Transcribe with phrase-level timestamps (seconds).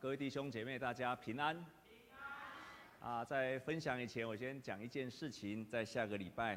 [0.00, 1.56] 各位弟兄姐妹，大家平安。
[1.56, 1.98] 平
[3.00, 3.10] 安。
[3.10, 5.66] 啊，在分享以前，我先讲一件事情。
[5.66, 6.56] 在下个礼拜，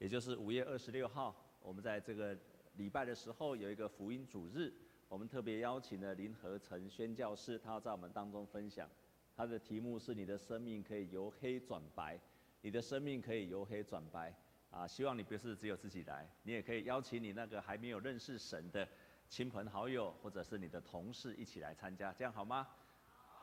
[0.00, 1.32] 也就是五月二十六号，
[1.62, 2.36] 我们在这个
[2.78, 4.72] 礼拜的时候有一个福音主日，
[5.08, 8.90] 我们特别邀请了林和成宣教士，他要在我们当中分享。
[9.36, 12.18] 他的题目是“你的生命可以由黑转白”，
[12.60, 14.34] 你的生命可以由黑转白。
[14.72, 18.86] 啊，希望你不是只有自己来，你也可以邀请你那个还没有认识神的
[19.28, 22.66] 亲朋好友，或者是你的同事一起来参加，这样好吗？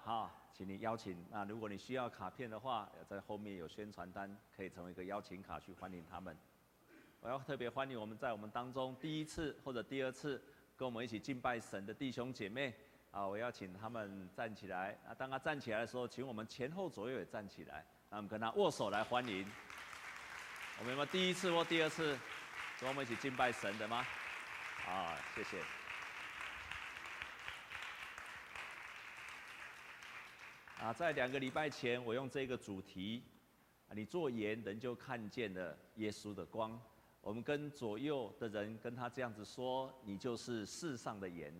[0.08, 1.22] 好，请你邀请。
[1.30, 6.34] 那如果你需要卡片的话，在后面有宣传单，可以成为一个邀请卡去欢迎他们。
[7.20, 10.42] 我要特别欢迎我们在我们当中第一次或者第二次
[10.78, 12.74] 跟我们一起敬拜神的弟兄姐妹
[13.12, 14.98] 啊，我要请他们站起来。
[15.06, 19.46] 啊，当他站起来的时候，请我们前后左右也站起来，那我们跟他握手来欢迎。
[20.80, 22.18] 我们有没有第一次或第二次
[22.80, 24.08] 跟我们一起敬拜神的吗？
[24.88, 25.58] 啊，谢谢。
[30.80, 33.24] 啊，在两个礼拜前，我用这个主题，
[33.96, 36.80] 你做盐，人就看见了耶稣的光。
[37.20, 41.52] 我们跟左右的人跟他这样子说：“你就是世上的盐。”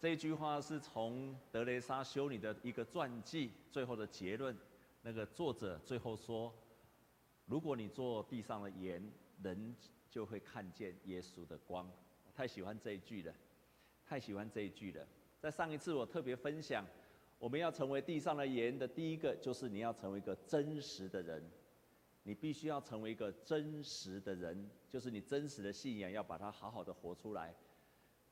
[0.00, 4.56] 这句话是从德雷莎修女的一个传记最后的结论。
[5.02, 6.52] 那个作者最后说
[7.46, 9.00] ：“如果你做地上的盐，
[9.40, 9.74] 人
[10.10, 11.88] 就会看见耶稣的光。”
[12.34, 13.32] 太喜欢这一句了，
[14.04, 15.06] 太喜欢这一句了。
[15.38, 16.84] 在上一次我特别分享，
[17.38, 21.42] 我们要成为地上的盐的第一个，就是你要成为一个真实的人。
[22.22, 27.54] 你必须要成为一个真实的人，就是你真实的信仰要把它好好的活出来。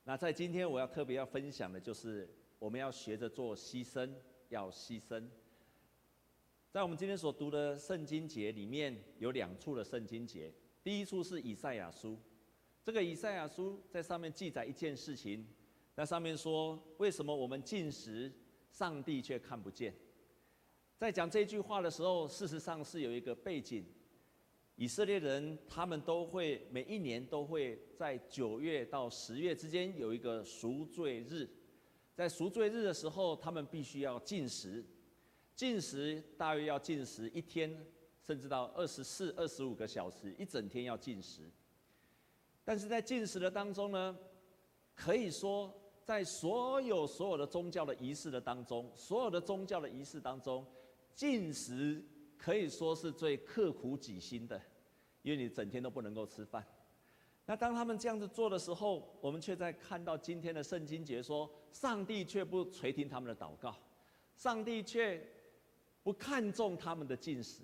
[0.03, 4.11] 那在今天我要特别要分享的就是，我们要学着做牺牲，
[4.49, 5.25] 要牺牲。
[6.73, 10.53] 在我们今天所读的圣经节里面有两处的圣经节，
[10.83, 12.19] 第一处是以赛亚书，
[12.83, 15.47] 这个以赛亚书在上面记载一件事情。
[15.97, 18.33] 那上面说，为什么我们禁食，
[18.69, 19.95] 上帝却看不见？
[20.97, 23.85] 在讲这句话的时候，事实上是有一个背景。
[24.75, 31.49] 以色列人他们都会每一年都会在九月到十月之间有一个赎罪日，
[32.13, 34.85] 在赎罪日的时候，他们必须要禁食，
[35.55, 37.87] 禁食大约要禁食一天，
[38.21, 41.49] 甚至到二十四、二十五个小时，一整天要禁食。
[42.65, 44.19] 但是在进食的当中呢，
[44.97, 45.73] 可以说。
[46.05, 50.67] 在所有所有的宗教的仪式的当中，所有的宗教的仪式当中，
[51.15, 52.05] 禁食
[52.37, 54.61] 可以说是最刻苦己心的，
[55.23, 56.63] 因为你整天都不能够吃饭。
[57.47, 63.75] 那当他们这样子做的时候，我们却在看到今天的圣经节说，上帝却不垂听他们的祷告，
[64.37, 65.27] 上帝却
[66.03, 67.63] 不看重他们的禁食，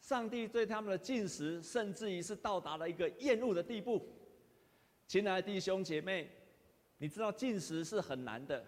[0.00, 4.04] 上帝对他们的禁食，甚至于是到达了一个厌恶的地步。
[5.06, 6.28] 亲爱的弟兄姐妹。
[7.00, 8.62] 你知道禁食是很难的，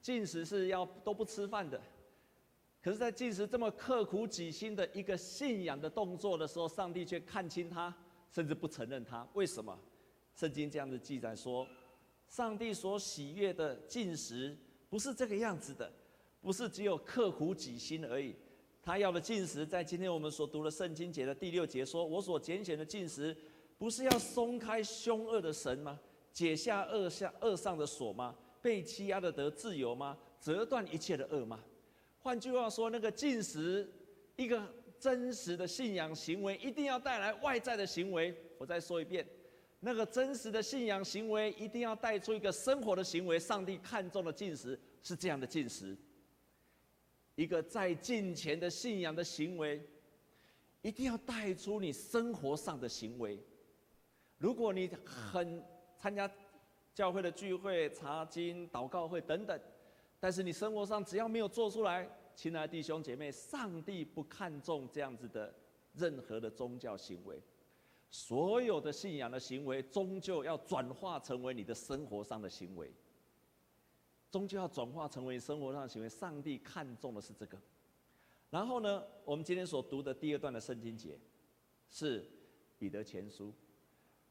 [0.00, 1.78] 禁食是要都不吃饭的。
[2.82, 7.94] 可是，在禁食这么刻苦己心的一个信仰的动作的时候，上帝却看轻他，
[8.30, 9.28] 甚至不承认他。
[9.34, 9.78] 为什么？
[10.34, 11.66] 圣经这样子记载说，
[12.26, 14.56] 上帝所喜悦的禁食
[14.88, 15.92] 不是这个样子的，
[16.40, 18.34] 不是只有刻苦己心而已。
[18.82, 23.36] 他要的禁食，在今天我们所读的圣经节的第六节说：“我所拣选的禁食，
[23.76, 26.00] 不是要松开凶恶的神吗？”
[26.32, 28.36] 解下恶下恶上的锁吗？
[28.62, 30.18] 被欺压的得自由吗？
[30.40, 31.58] 折断一切的恶吗？
[32.20, 33.90] 换句话说，那个进食，
[34.36, 34.62] 一个
[34.98, 38.34] 真实的信仰行为，一定要带来外在的行为。
[38.58, 39.26] 我再说一遍，
[39.80, 43.38] 那个真实的信仰行为，一定要带出一个生活的行为。
[43.38, 45.96] 上帝看重的进食是这样的进食，
[47.34, 49.82] 一个在敬虔的信仰的行为，
[50.82, 53.38] 一定要带出你生活上的行为。
[54.36, 55.62] 如果你很
[56.00, 56.28] 参加
[56.94, 59.60] 教会的聚会、查经、祷告会等等，
[60.18, 65.54] 但是你生活上只要没有做出来，亲爱的弟兄姐妹，上帝不看重这样子的
[65.92, 67.38] 任何的宗教行为。
[68.08, 72.90] 所有的信仰的行为，终究要转化成为你的生活上的行为，
[74.30, 76.08] 终究要转化成为生活上的行为。
[76.08, 77.60] 上帝看重的是这个。
[78.48, 81.20] 然后呢，我们今天所读的第二段的圣经节，
[81.90, 82.26] 是
[82.78, 83.54] 彼得前书。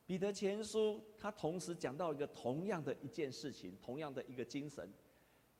[0.09, 4.91] 彼得前书，他同时讲到一个同样的一件事情，同样的一个精神。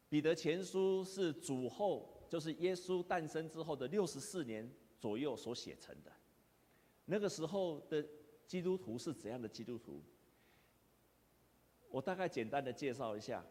[0.09, 4.67] 彼得前书是主后，就是耶稣诞生之后的六十四年
[4.97, 6.11] 左右所写成的。
[7.05, 8.03] 那个时候的
[8.47, 10.01] 基督徒是怎样的基督徒？
[11.91, 13.45] 我大概简单的介绍一下。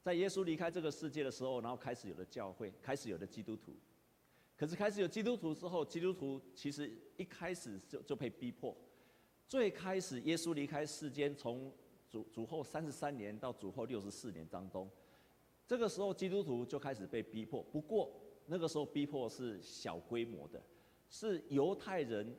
[0.00, 3.76] 在耶稣离开这个世界的时候，然后开始有了教会，开始有了基督徒。
[4.56, 8.74] 可是开始有基督徒之后，基督徒其实一开始就就被逼迫。
[9.48, 11.72] 最开始，耶稣离开世间，从
[12.10, 14.88] 主主后三十三年到主后六十四年当中，
[15.66, 17.62] 这个时候基督徒就开始被逼迫。
[17.72, 18.12] 不过
[18.44, 20.62] 那个时候逼迫是小规模的，
[21.08, 22.36] 是犹太人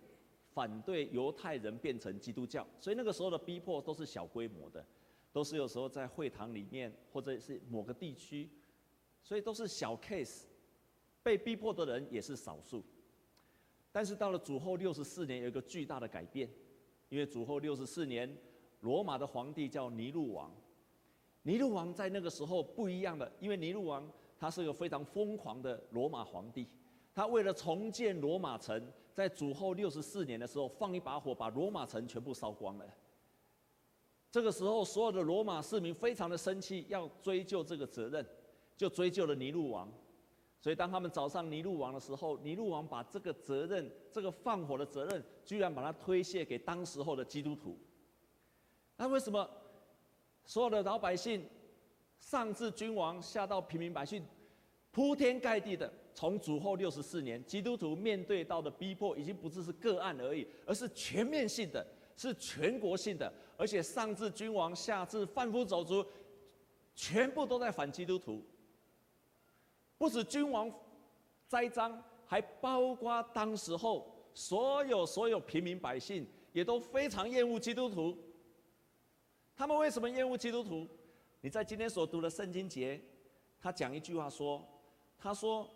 [0.53, 4.85] 反对犹太人变成基督教，所以那个时候的逼迫都是小规模的，
[5.31, 8.47] 都是有时候在会堂里面或者是某个地区，
[9.23, 10.43] 所以都是小 case，
[11.23, 12.83] 被逼迫的人也是少数。
[13.91, 16.47] 但是到了主后六十四年，有一个巨大的改变，
[17.09, 18.37] 因为主后六十四年，
[18.81, 20.51] 罗马的皇帝叫尼禄王。
[21.43, 26.67] 尼禄王在那个时候不一样的，因为尼禄王他是个非常疯狂的罗马皇帝，
[27.13, 28.81] 他为了重建罗马城，
[29.13, 32.85] 在主后六十四年的时候放一把火，把罗马城全部烧光了。
[34.31, 38.23] 这个时候，所有的罗马市民非常的生气，要追究这个责任，
[38.77, 39.91] 就追究了尼禄王。
[40.61, 47.77] 所以，当他们找上尼禄王的时候，尼禄王把这个责任，这个放火的责任，居然把它推卸给当时候的基督徒。
[48.97, 49.49] 那为什么
[50.43, 51.47] 所有的老百姓，
[52.19, 54.21] 上至君王，下到平民百姓，
[54.91, 66.05] 铺天盖地的，从主后六十四年，基督徒面对到的逼迫，已经不只是个案而已，而是全面性的，是全国性的，而且上至君王，下至贩夫走卒，
[66.93, 68.43] 全部都在反基督徒。
[69.99, 70.73] 不止君王
[71.47, 78.17] 栽赃，还包括当时候所有所有平民百姓，也都非常厌恶基督徒。
[79.55, 80.87] 他们为什么厌恶基督徒？
[81.41, 82.99] 你在今天所读的圣经节，
[83.59, 84.65] 他讲一句话说
[85.19, 85.69] ：“他说，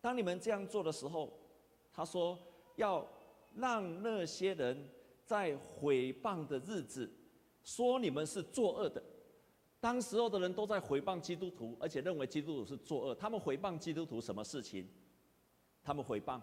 [0.00, 1.32] 当你们这样做的时候，
[1.92, 2.36] 他说
[2.74, 3.06] 要
[3.54, 4.90] 让那些人
[5.24, 7.08] 在毁谤的日子，
[7.62, 9.00] 说你们是作恶的。”
[9.86, 13.14] 当时候的人都在毁谤基督徒，而且认为基督徒是作恶。
[13.14, 14.84] 他们毁谤基督徒什么事情？
[15.80, 16.40] 他们毁谤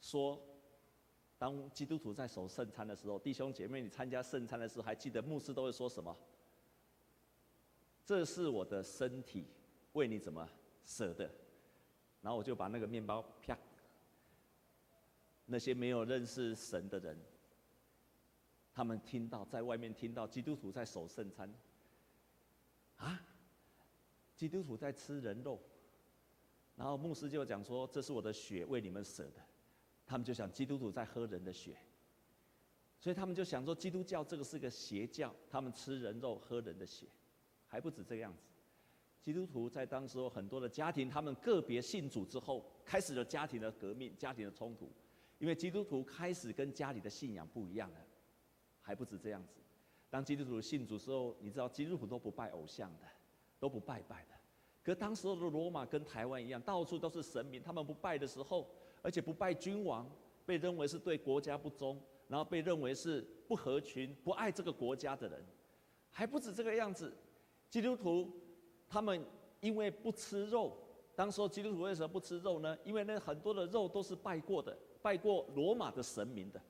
[0.00, 0.44] 说，
[1.38, 6.16] 当基督徒在守圣餐的时候，弟兄姐妹，你参加圣餐的时候，还记得牧师都会说什么？
[8.04, 9.46] 这是我的身体，
[9.92, 10.44] 为你怎么
[10.84, 11.30] 舍的？
[12.20, 13.56] 然后我就把那个面包啪，
[15.46, 17.16] 那些没有认识神的人，
[18.72, 21.48] 他们听到在外面听到基督徒在守圣餐。
[22.96, 23.20] 啊，
[24.34, 25.60] 基督徒在吃人肉，
[26.76, 29.42] 然后牧师就讲说：“这是我的血，为你们舍的。”
[30.06, 31.78] 他们就想基督徒在喝人的血，
[33.00, 37.06] 所以他们就想说基督教这个是个邪教，他们吃人肉、喝人的血，
[37.66, 38.42] 还不止这个样子。
[39.22, 44.92] 基督徒在当时候很多的家庭，他们个别信主之后，开始了家庭的革命、家庭的冲突，
[45.38, 48.06] 因为基督徒开始跟家里的信仰不一样了，
[48.82, 49.54] 还不止这样子。
[50.14, 53.04] 当基督徒信主之后，你知道基督徒都不拜偶像的，
[53.58, 54.34] 都不拜拜的。
[54.80, 58.70] 可当时的罗马跟台湾一样，到处都是神明，他们不拜的时候，
[59.02, 60.08] 而且不拜君王，
[60.46, 65.44] 被认为是对国家不忠，然后被认为是不合群、不爱这个国家的人。
[66.12, 67.12] 还不止这个样子，
[67.68, 68.30] 基督徒
[68.88, 69.20] 他们
[69.58, 70.78] 因为不吃肉，
[71.16, 72.78] 当时候基督徒为什么不吃肉呢？
[72.84, 76.62] 因为那很多的肉都是拜过的，拜过罗马的神明的，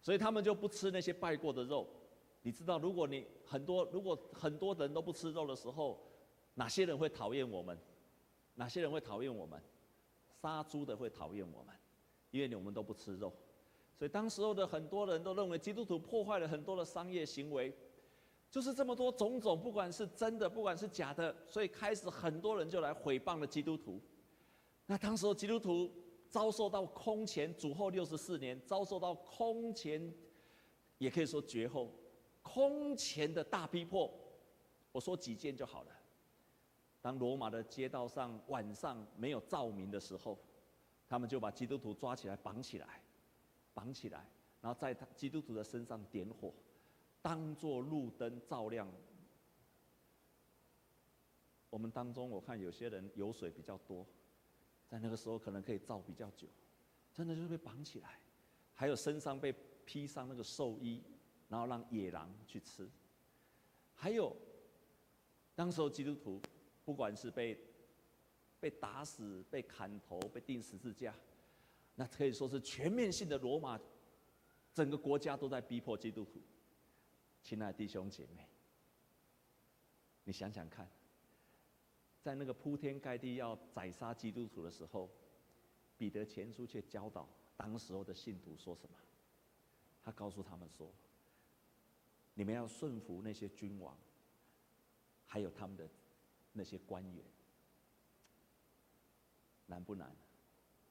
[0.00, 1.86] 所以他们就不吃那些拜过的肉。
[2.48, 6.00] 你知道，如果你很多，如果很多人都不吃肉的时候，
[6.54, 7.78] 哪些人会讨厌我们？
[8.54, 9.60] 哪些人会讨厌我们？
[10.40, 11.76] 杀猪的会讨厌我们，
[12.30, 13.30] 因为我们都不吃肉。
[13.98, 17.70] 所以当时候的很多人都认为基督徒破坏了很多的商业行为，
[18.50, 24.00] 就是这么多种种，不管是真的，不管是假的，所以开始很多人就来毁谤了基督徒。
[24.86, 25.92] 那当时候基督徒
[26.30, 30.10] 遭受到空前，主后六十四年遭受到空前，
[30.96, 31.92] 也可以说绝后。
[32.48, 34.10] 空前的大逼迫，
[34.90, 35.92] 我说几件就好了。
[37.02, 40.38] 当罗马的街道上晚上没有照明的时候，
[41.06, 43.02] 他们就把基督徒抓起来绑起来，
[43.74, 44.26] 绑起来，
[44.62, 46.52] 然后在他基督徒的身上点火，
[47.20, 48.90] 当做路灯照亮。
[51.68, 54.06] 我们当中我看有些人油水比较多，
[54.88, 56.48] 在那个时候可能可以照比较久，
[57.12, 58.18] 真的就是被绑起来，
[58.74, 61.02] 还有身上被披上那个兽衣。
[61.48, 62.86] 然后让野狼去吃，
[63.94, 64.36] 还有，
[65.54, 66.40] 当时候基督徒，
[66.84, 67.58] 不管是被
[68.60, 71.14] 被打死、被砍头、被钉十字架，
[71.94, 73.80] 那可以说是全面性的罗马，
[74.74, 76.38] 整个国家都在逼迫基督徒。
[77.42, 78.46] 亲爱的弟兄姐妹，
[80.24, 80.86] 你想想看，
[82.20, 85.08] 在那个铺天盖地要宰杀基督徒的时候，
[85.96, 87.26] 彼得前书却教导
[87.56, 88.96] 当时候的信徒说什么？
[90.02, 90.92] 他告诉他们说。
[92.38, 93.98] 你们要顺服那些君王，
[95.26, 95.88] 还有他们的
[96.52, 97.24] 那些官员，
[99.66, 100.14] 难不难？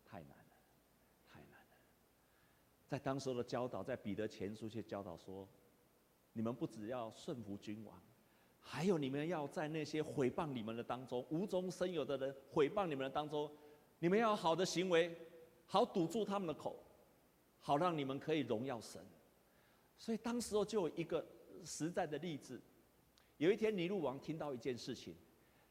[0.04, 0.52] 太难了，
[1.26, 1.78] 太难了。
[2.86, 5.48] 在当时的教导，在彼得前书却教导说：
[6.34, 7.98] 你们不只要顺服君王，
[8.60, 13.50] 还有你们要在那些毁谤你们的当中，无中生有的人毁谤你们的当中，
[14.00, 15.18] 你们要好的行为，
[15.66, 16.78] 好堵住他们的口，
[17.62, 19.02] 好让你们可以荣耀神。
[19.98, 21.26] 所以当时候就有一个
[21.68, 22.60] 实在的例子，
[23.38, 25.14] 有一天尼禄王听到一件事情，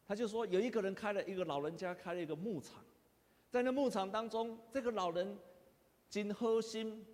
[0.07, 2.85] 他就说有一个人开了一个老人家开了一个牧场，
[3.51, 5.37] 在那牧场当中，这个老人
[6.11, 7.05] 真好心，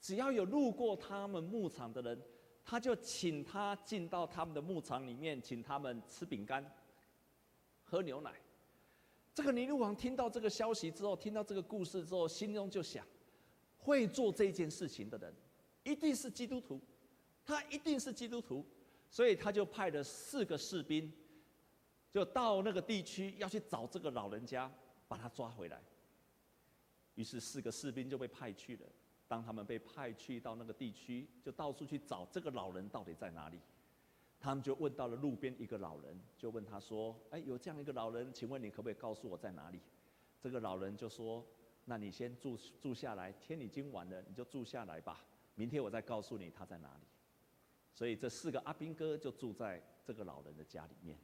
[0.00, 2.20] 只要有路过他们牧场的人。
[2.62, 6.64] 他就请他进到他们的牧场里面，请他们吃饼干、
[7.82, 8.32] 喝牛奶。
[9.34, 13.04] 这个尼禄王听到这个消息之后，听到这个故事之后，心中就想：
[13.76, 15.34] 会做这件事情的人，
[15.82, 16.80] 一定是基督徒，
[17.44, 18.64] 他一定是基督徒。
[19.12, 21.12] 所以他就派了四个士兵，
[22.12, 24.70] 就到那个地区要去找这个老人家，
[25.08, 25.82] 把他抓回来。
[27.16, 28.86] 于是四个士兵就被派去了。
[29.26, 33.58] 当他们被派去到那个地区，就到处去找这个老人到底在哪里。
[34.38, 39.80] 他们就问到了路边一个老人，就问他说：“哎，有这样一个老人，请问你可不可以告诉我在哪里？”
[40.40, 41.44] 这个老人就说
[41.84, 45.26] ：“那你先住住下来，天已经晚了，你就住下来吧。
[45.56, 47.04] 明天我再告诉你他在哪里。”
[47.92, 51.18] 所以这四个阿兵哥就住在这个老人的家里面。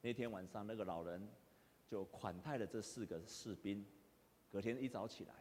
[0.00, 1.28] 那天晚上，那个老人
[1.86, 3.84] 就款待了这四个士兵。
[4.50, 5.34] 隔天一早起来。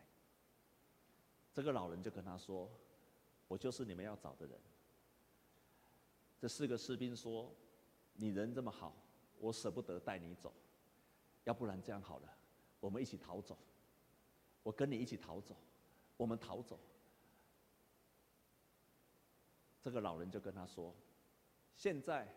[1.53, 2.69] 这个老人就跟他说
[3.47, 4.59] ：“我就是你们要找的人。”
[6.37, 7.53] 这四个士兵说
[8.13, 8.95] ：“你人这么好，
[9.39, 10.53] 我舍不得带你走，
[11.45, 12.37] 要不然这样好了，
[12.79, 13.57] 我们一起逃走。
[14.63, 15.55] 我跟你一起逃走，
[16.17, 16.79] 我们逃走。”
[19.85, 20.91] 这个老人就跟他说
[21.77, 22.27] ：“现在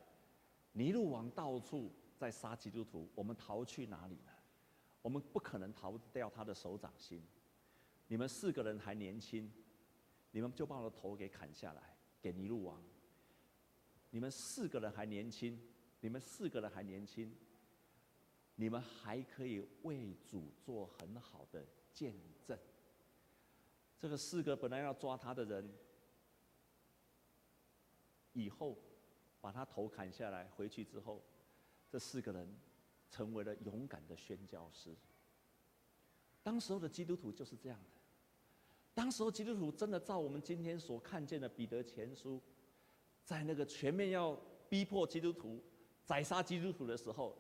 [0.73, 4.33] 尼禄王到处在杀基督徒，我们逃去哪里呢？
[5.01, 7.27] 我们不可能逃掉他的手掌心。”
[8.07, 9.51] 你们四个人还年轻，
[10.31, 12.85] 你们就把我的头给砍下来给尼禄王。
[14.11, 15.59] 你们四个人还年轻，
[16.01, 17.35] 你们四个人还年轻，
[18.57, 22.15] 你们还可以为主做很好的见
[22.47, 22.59] 证。
[23.99, 25.67] 这个四个本来要抓他的人，
[28.33, 28.77] 以后
[29.41, 31.23] 把他头砍下来回去之后，
[31.89, 32.49] 这四个人
[33.11, 34.95] 成为了勇敢的宣教师。
[36.43, 38.01] 当时候的基督徒就是这样的。
[38.95, 42.41] 当时候基督徒真的照我们今天所看见的彼得前书，
[43.25, 44.37] 在那个全面要
[44.69, 45.63] 逼迫基督徒、
[46.05, 47.37] 宰杀基督徒的时候，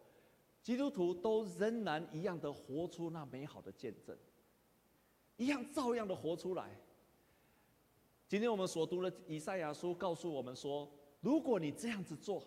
[0.62, 4.16] 基督徒都仍然一样的活出那美好的见证，
[5.36, 6.78] 一样照样的活出来。
[8.28, 10.86] 今天我们所读的以赛亚书告诉我们说，
[11.22, 12.44] 如果你这样子做，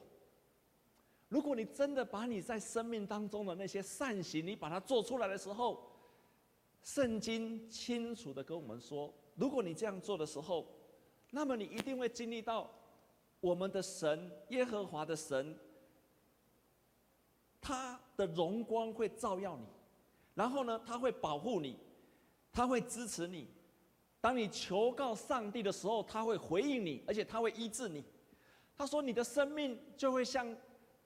[1.27, 5.81] 如果你真的把你在生命当中的那些善行，你把它做出来的时候，
[6.83, 10.67] 圣经清楚的跟我们说，如果你这样做的时候，
[11.31, 12.69] 那么你一定会经历到
[13.39, 15.57] 我们的神耶和华的神，
[17.59, 19.65] 他的荣光会照耀你，
[20.35, 21.79] 然后呢，他会保护你，
[22.53, 23.47] 他会支持你。
[24.21, 28.03] 当你求告上帝的时候，他会回应你，而且他会医治你。
[28.77, 30.55] 他说，你的生命就会像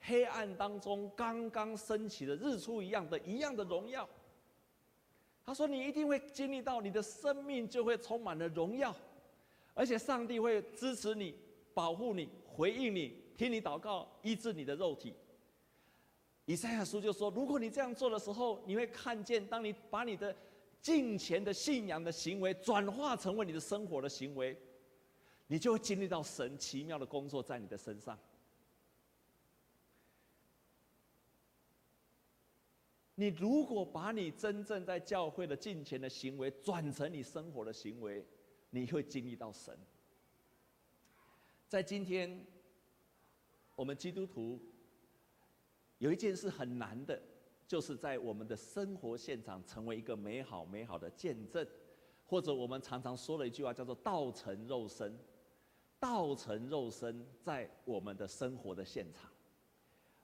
[0.02, 4.08] 黑暗当中刚刚升起的日出一样的一样的荣耀。
[5.46, 8.96] 他说：“你一定会经历到，你的生命就会充满了荣耀，
[9.76, 11.36] 而且上帝会支持你、
[11.74, 15.14] 保护你、回应你、听你祷告、医治你的肉体。”
[16.46, 20.36] 以赛亚书就说：“如果你这样做的时候，你会看见，当你把你的
[20.86, 24.56] 敬虔的信仰的行为转化成为你的生活的行为，
[25.48, 28.16] 你就会经历到神奇妙的工作在你的身上。”
[33.16, 38.24] 你如果把你真正在教会的敬虔的行为转成你生活的行为，
[38.70, 39.76] 你会经历到神。
[41.68, 42.46] 在今天，
[43.76, 44.62] 我们基督徒
[45.98, 47.20] 有一件事很难的，
[47.68, 51.66] 就是在我们的生活现场成为一个美好美好的见证，
[52.26, 55.18] 或者我们常常说的一句话叫做“道成肉身”，
[56.00, 59.32] 道成肉身在我们的生活的现场。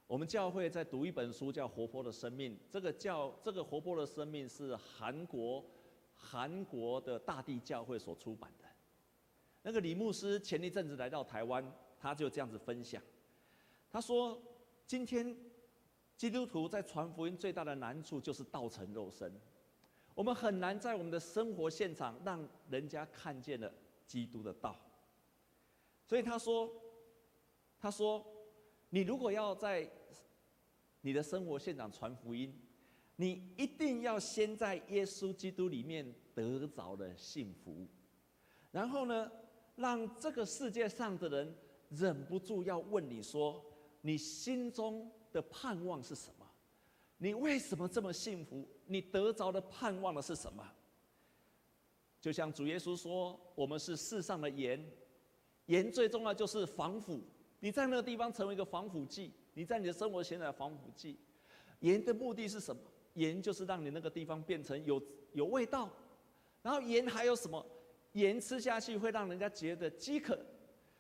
[0.08, 2.54] 我们教会在读一本书，叫《活泼的生命》。
[2.70, 5.66] 这个教这个活泼的生命是韩国
[6.14, 8.66] 韩国的大地教会所出版的。
[9.64, 11.66] 那个李牧师前一阵子来到台湾，
[11.98, 13.02] 他就这样子分享。
[13.90, 14.42] 他说
[14.86, 15.34] ：“今天
[16.22, 19.34] 基督徒在传福音最大的难处就是道成肉身，
[20.14, 23.74] 我们很难在我们的生活现场让人家看见了
[24.06, 24.80] 基督的道。”
[26.06, 26.72] 所以他说
[27.82, 28.24] ：“他说，
[28.92, 29.90] 你如果要在
[31.02, 32.56] 你的生活现场传福音，
[33.16, 37.88] 你一定要先在耶稣基督里面得着了幸福，
[38.70, 39.32] 然后呢，
[39.76, 41.58] 让这个世界上的人
[41.90, 43.66] 忍不住要问你说：
[44.02, 46.46] 你心中的盼望是什么？
[47.18, 48.68] 你为什么这么幸福？
[48.88, 50.68] 你得着的盼望的是什么？
[52.20, 54.84] 就像主耶稣说：“我们是世上的盐，
[55.68, 57.22] 盐最重要就是防腐。
[57.60, 61.20] 你在那个地方成为一个防腐剂，你在你的生活现在防腐剂。
[61.80, 62.82] 盐的目的是什么？
[63.14, 65.02] 盐就是让你那个地方变成有
[65.34, 65.90] 有味道。
[66.62, 67.64] 然后盐还有什么？
[68.14, 70.38] 盐吃下去会让人家觉得饥渴。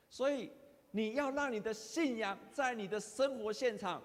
[0.08, 0.52] 所以
[0.92, 4.02] 你要让你的信仰在你的生活现场。”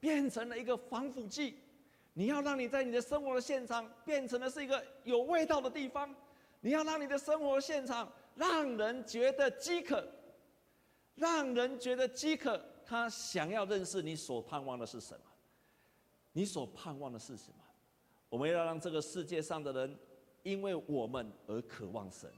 [0.00, 1.56] 变成了一个防腐剂，
[2.14, 6.14] 你要让你在你的生活的现场变成的是一个有味道的地方，
[6.60, 10.06] 你要让你的生活现场让人觉得饥渴，
[11.14, 15.24] 让人觉得饥渴，他想要认识你所盼望的是什么？
[16.32, 17.64] 你所盼望的是什么？
[18.28, 19.98] 我们要让这个世界上的人
[20.42, 22.30] 因为我们而渴望神。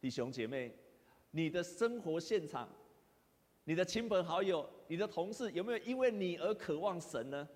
[0.00, 0.74] 弟兄姐妹，
[1.30, 2.68] 你的生活现场。
[3.64, 7.48] 你的亲朋好友、你的同事有没有因为你而渴望神呢？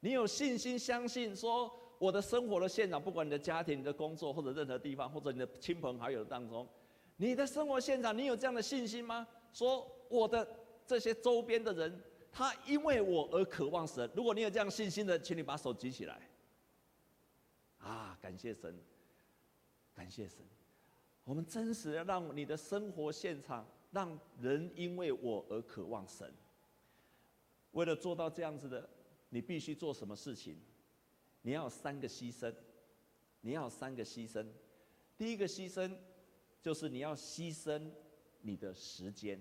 [0.00, 6.68] 你有信心相信说，我的生活的现场，不管你的家庭、你的工作或者任何地方，或者你的亲朋好友当中，
[7.16, 9.26] 你的生活现场，你有这样的信心吗？
[9.52, 10.46] 说我的
[10.86, 14.08] 这些周边的人，他因为我而渴望神。
[14.14, 16.20] 如果你有这样信心的，请你把手举起来。
[17.78, 18.78] 啊，感谢神，
[19.94, 20.38] 感谢神。
[21.24, 23.66] 我们真实的让你的生活现场。
[23.90, 26.32] 让人因为我而渴望神。
[27.72, 28.88] 为了做到这样子的，
[29.28, 30.56] 你必须做什么事情？
[31.42, 32.54] 你要三个牺牲。
[33.42, 34.44] 你要三个牺牲。
[35.16, 35.96] 第一个牺牲
[36.60, 37.90] 就是你要牺牲
[38.40, 39.40] 你的时间。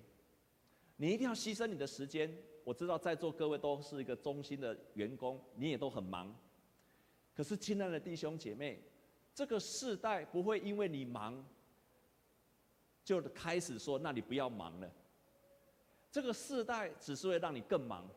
[0.97, 2.31] 你一定要牺牲你的时间。
[2.63, 6.35] 我知道在座各位都是一个忠心的员工，你也都很忙。
[7.33, 8.81] 可是亲爱的弟兄姐妹，
[9.33, 11.45] 这个世代不会因为你忙。
[13.05, 14.91] 就开始说，那你不要忙了。
[16.11, 18.09] 这个世代只是会让你更忙。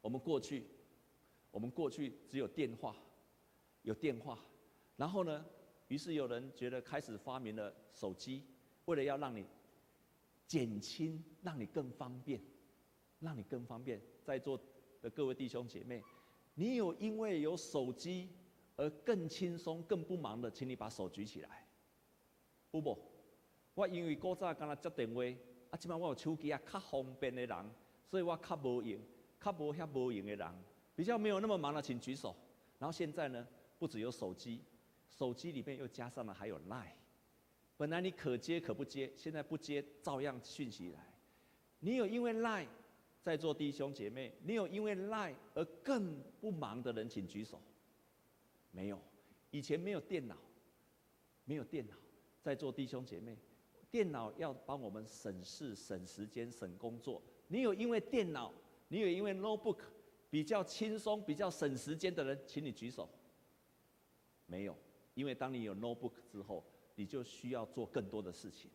[0.00, 0.64] 我们过去，
[1.50, 2.96] 我们过去只有电话，
[3.82, 4.38] 有电话，
[4.96, 5.44] 然后呢，
[5.88, 8.44] 于是有人觉得开始发明了手机，
[8.84, 9.44] 为了要让你
[10.46, 12.40] 减轻，让你更方便，
[13.18, 14.00] 让你更方便。
[14.22, 14.60] 在座
[15.02, 16.04] 的各位弟兄姐妹，
[16.54, 18.28] 你有因为有手机
[18.76, 21.66] 而更轻松、更不忙的，请你把手举起来。
[22.70, 23.15] 不不。
[23.76, 25.22] 我因为古早干那接电话，
[25.68, 27.70] 啊，即摆我有手机啊，较方便的人，
[28.10, 28.98] 所以我较无用，
[29.38, 30.48] 较无遐无用的人，
[30.94, 32.34] 比较没有那么忙的，请举手。
[32.78, 33.46] 然后现在呢，
[33.78, 34.62] 不只有手机，
[35.10, 36.88] 手机里面又加上了还有 lie
[37.76, 41.00] 本来你可接可不接，现在不接照样讯息来。
[41.80, 42.66] 你有因为 lie
[43.20, 47.60] 在座弟兄姐妹，你有因为 lie 而更不忙的人，请举手。
[48.70, 48.98] 没有，
[49.50, 50.34] 以前没有电脑，
[51.44, 51.94] 没有电脑，
[52.40, 53.36] 在座弟兄姐妹。
[53.90, 57.22] 电脑要帮我们省事、省时间、省工作。
[57.48, 58.52] 你有因为电脑，
[58.88, 59.78] 你有因为 notebook
[60.28, 63.08] 比较轻松、比较省时间的人，请你举手。
[64.46, 64.76] 没有，
[65.14, 68.70] 因为当你有 notebook 之后，你就需要做更多的事情。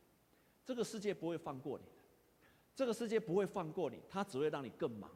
[0.65, 2.02] 这个世界不会放过你的，
[2.74, 5.10] 这个世界不会放过你，它只会让你更忙。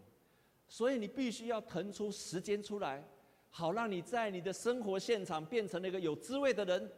[0.67, 3.07] 所以你必须要腾出时间出来，
[3.49, 6.91] 好让你在你的生活现场变成了一个有滋味的人，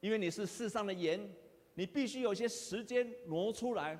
[0.00, 1.20] 因为你是世上的盐。
[1.80, 3.98] 你必须有一些时间挪出来，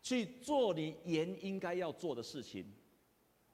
[0.00, 2.64] 去做你盐应该要做的事情。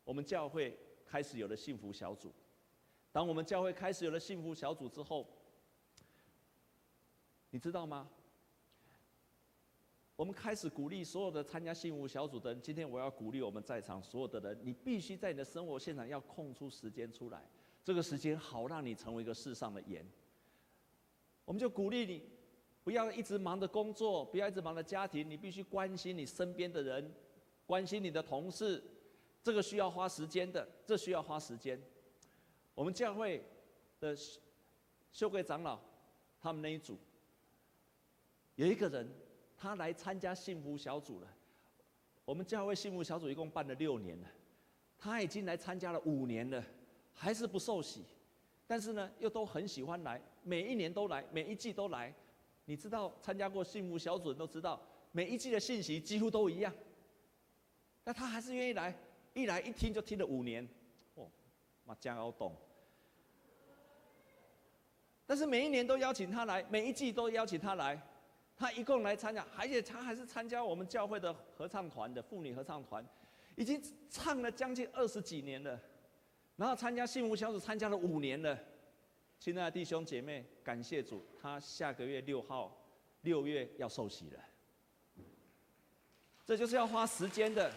[0.04, 2.30] 我们教会开始有了幸福小组。
[3.10, 5.26] 当我们教会开始有了幸福小组之后，
[7.48, 8.06] 你知道吗？
[10.14, 12.60] 我们开始鼓励所有的参加幸福小组的人。
[12.60, 17.42] 今天我要鼓励我们在场所有的人，你必须在你的生活现场要空出时间出来，
[17.82, 20.06] 这个时间好让你成为一个世上的盐。
[21.46, 22.36] 我们就鼓励你。
[22.88, 27.12] 不要一直忙着工作，不要一直忙着家庭，你必须关心你身边的人，
[27.66, 28.82] 关心你的同事，
[29.42, 31.78] 这个需要花时间的，这需要花时间。
[32.74, 33.44] 我们教会
[34.00, 34.16] 的
[35.12, 35.78] 秀贵长老，
[36.40, 36.96] 他们那一组
[38.54, 39.06] 有一个人，
[39.54, 41.28] 他来参加幸福小组了。
[42.24, 44.28] 我们教会幸福小组一共办了六年了，
[44.98, 46.64] 他已经来参加了五年了，
[47.12, 48.02] 还是不受洗，
[48.66, 52.14] 但是呢，又都很喜欢来，每一年都来，每一季都来。
[52.68, 54.78] 你知道参加过幸福小组的人都知道，
[55.10, 56.70] 每一季的信息几乎都一样，
[58.04, 58.94] 但他还是愿意来，
[59.32, 60.68] 一来一听就听了五年，
[61.14, 61.26] 哦，
[61.86, 62.54] 妈将要懂。
[65.24, 67.98] 但是每一年都邀请他来，每一季都邀请他来，
[68.54, 73.02] 他一共来参加，而且他还是参加我们教会的合唱团的妇女合唱团，
[73.56, 75.80] 已经唱了将近二十几年了，
[76.56, 78.58] 然后参加幸福小组参加了五年了。
[79.38, 82.76] 亲爱的弟兄姐妹，感谢主，他下个月六号，
[83.20, 84.40] 六月要受洗了。
[86.44, 87.72] 这就是要花时间的，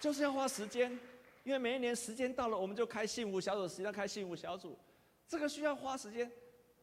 [0.00, 0.90] 就是要花时间，
[1.44, 4.78] 因为每一年时间到了，我们就开幸福小组，实际上开幸福小组，
[5.28, 6.30] 这个需要花时间。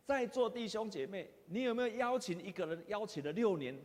[0.06, 3.78] 在座弟兄姐妹，你有没有邀请一个人邀请了六年，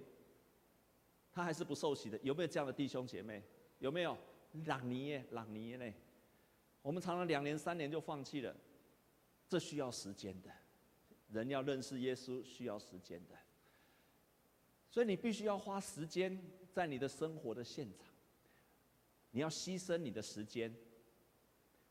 [1.32, 2.18] 他还是不受洗的？
[2.22, 3.42] 有没有这样的弟兄姐妹？
[3.78, 4.18] 有没有？
[4.64, 5.94] 朗尼耶，朗尼耶呢？
[6.82, 8.54] 我们常常两年三年就放弃了，
[9.48, 10.50] 这需要时间的。
[11.30, 13.34] 人要认识耶稣需要时间的，
[14.90, 16.40] 所以你必须要花时间
[16.72, 18.06] 在你的生活的现场，
[19.30, 20.74] 你要牺牲你的时间。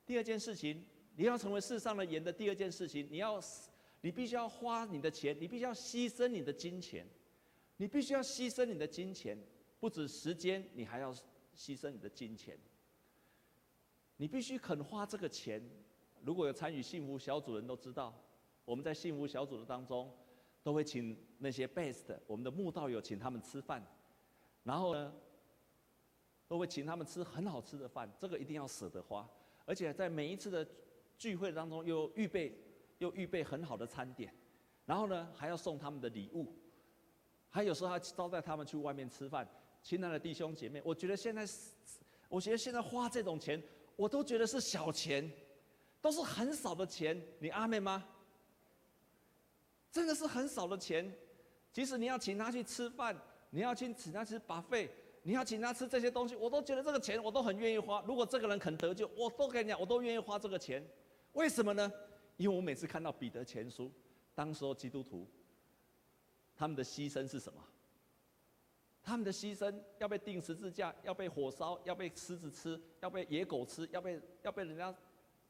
[0.05, 0.83] 第二件事情，
[1.15, 3.41] 你要成为世上的盐的第二件事情，你要。
[4.01, 7.05] 你必须要花你的钱，你必须要牺牲你的金钱，
[7.77, 9.35] 你必须要牺牲你的金钱，
[9.79, 11.11] 不止时间，你还要
[11.55, 12.57] 牺牲你的金钱。
[14.17, 15.59] 你必须肯花这个钱。
[16.27, 18.13] 如果有参与幸福小组的人都知道，
[18.65, 20.13] 我们在幸福小组的当中，
[20.61, 23.81] 都会请那些 best 我们的慕道友请他们吃饭，
[24.63, 25.13] 然后呢，
[26.45, 29.25] 都会请他们吃很好吃的饭，这个一定要舍得花，
[29.65, 30.67] 而且在每一次的
[31.17, 32.63] 聚会当中又预备。
[32.99, 34.33] 又预备很好的餐点，
[34.83, 36.51] 然后呢，还要送他们的礼物，
[37.47, 39.47] 还有时候还招待他们去外面吃饭。
[39.83, 41.45] 亲爱的弟兄姐妹，我觉得现在，
[42.27, 43.61] 我觉得现在花这种钱，
[43.95, 45.31] 我都觉得是小钱，
[46.01, 47.21] 都是很少的钱。
[47.39, 48.05] 你阿妹吗？
[49.91, 51.11] 真的是很少的钱。
[51.71, 53.15] 即使你要请他去吃饭，
[53.49, 54.89] 你要去请他吃把费
[55.23, 58.01] 你要请他吃这些东西，我都觉得这个钱我都很愿意花。
[58.07, 60.85] 如果这个人肯得救，我都跟你讲，我都愿意花这个钱。
[61.33, 61.91] 为什么呢？
[62.37, 63.91] 因为我每次看到彼得前书，
[64.33, 65.27] 当时候基督徒，
[66.55, 67.61] 他们的牺牲是什么？
[69.03, 74.93] 他们的牺牲要被钉十字架，要被火烧，要被狮子吃，要被野狗吃，要被要被人家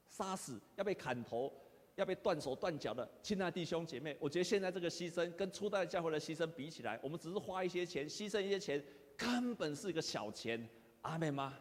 [0.10, 1.54] 杀死，要被砍头，
[1.96, 3.08] 要被断手断脚的。
[3.22, 8.84] 亲爱弟兄姐妹，我觉得现在这个牺牲跟初代教会的牺牲比起来，我们只是花一些钱，牺牲一些钱，
[9.16, 10.68] 根本是一个小钱。
[11.02, 11.58] 阿妹吗？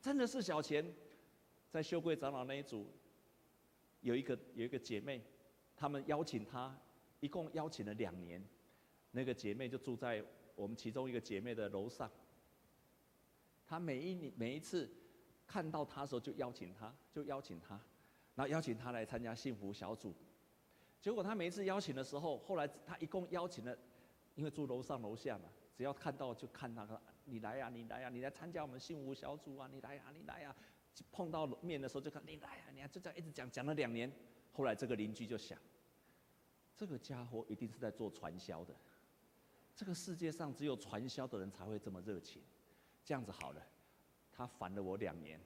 [0.00, 0.84] 真的是小钱，
[1.70, 2.86] 在秀贵长老那一组。
[4.02, 5.20] 有一个有一个姐妹，
[5.74, 6.78] 他们邀请她，
[7.18, 8.40] 一共邀请了两年。
[9.10, 10.22] 那个姐妹就住在
[10.54, 12.08] 我们其中一个姐妹的楼上。
[13.66, 14.88] 她每一年每一次
[15.46, 17.80] 看到他的时候，就邀请他，就邀请他，
[18.34, 20.14] 然后邀请他来参加幸福小组。
[21.00, 23.76] 结果他每一次邀请的时候，后来他一共邀请了，
[24.34, 30.54] 因为住楼上楼下嘛，只要看到就看那个，你来呀，你来呀，你来参加我们幸福小组啊，你来呀，你来呀。
[31.12, 34.10] 碰到面的时候就看你来啊，你看就这样一直讲讲了两年，
[34.50, 35.58] 后来这个邻居就想，
[36.74, 38.74] 这个家伙一定是在做传销的，
[39.74, 42.42] 这个世界上只有传销的人才会这么热情，
[43.04, 43.62] 这样子好了，
[44.36, 45.40] 他烦了我两年，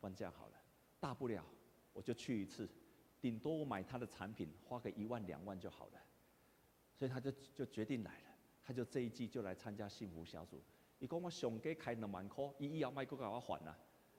[0.00, 0.54] 不然这样好了，
[1.00, 1.44] 大不了
[1.92, 2.68] 我就去一次，
[3.20, 6.00] 顶多我买他的产品花个一万两万就好了，
[6.94, 10.62] 所以他就就决定来了，他就这一季就来参加幸福小组，
[10.98, 13.76] 你讲我上给开两万块，一亿要卖给我还了。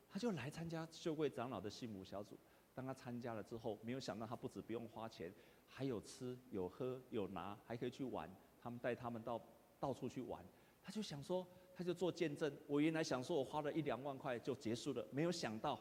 [0.10, 2.40] 他就来参加秀贵长老的幸福小组。
[2.74, 5.34] 当他参加了之后，没有想到他不止不用花钱，
[5.68, 8.30] 还有吃有喝有拿，还可以去玩。
[8.62, 9.42] 他们带他们到
[9.78, 10.42] 到处去玩。
[10.82, 12.52] 他就想说，他就做见证。
[12.68, 15.80] 我原来想说我花了一两万块就结束了，没有想到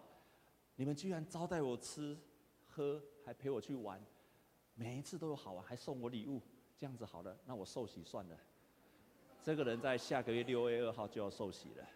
[0.76, 2.18] 你们居然招待我吃
[2.66, 4.04] 喝，还陪我去玩，
[4.74, 6.42] 每一次都有好玩，还送我礼物。
[6.76, 8.36] 这样子好了，那我受洗算了。
[9.42, 11.88] 这个人在下个月六月二号就要受洗了。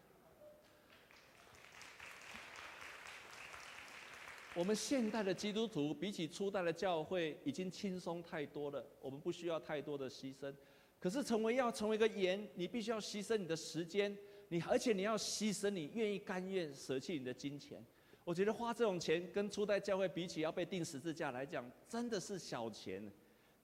[4.55, 10.55] 我们现代的基督徒比起初代的教会已经轻松太多了，我们不需要太多的牺牲。
[11.01, 14.17] 可是成为要成为一个盐，你必须要牺牲你的时间，
[14.49, 17.85] 你而且你要牺牲你愿意甘愿舍弃你的金钱。
[18.25, 23.03] 我觉得花这种钱跟初代教会比起，要被钉十字架来讲，真的是小钱，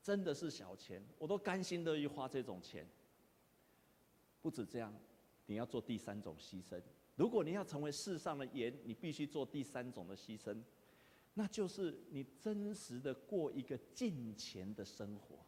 [0.02, 1.02] 真的是小钱。
[1.18, 2.88] 我都甘心乐意花这种钱。
[4.40, 4.94] 不止这样，
[5.46, 6.80] 你要做第三种牺牲。
[7.16, 10.56] 如果你要成为世上的盐，你必须做第三种的牺牲。
[11.34, 15.43] 那就是你真实的过一个敬虔的生活，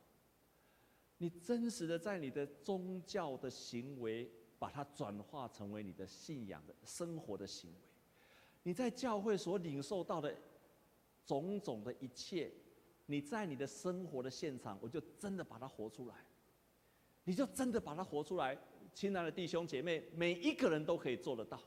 [1.18, 7.76] 你真实的在你的宗教的行为，把它转化成为你的信仰的生活的行为，
[8.62, 10.34] 你在教会所领受到的
[11.24, 12.52] 种种的一切，
[13.06, 16.14] 你在你的生活的现场，我就真的把它活出来，
[17.24, 18.58] 你就真的把它活出来，
[18.92, 21.58] 亲爱的弟兄姐妹，每一个人都可以做得到，